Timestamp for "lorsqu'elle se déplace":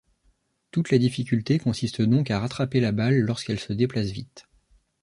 3.19-4.09